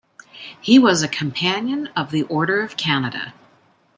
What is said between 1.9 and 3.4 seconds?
of the Order of Canada.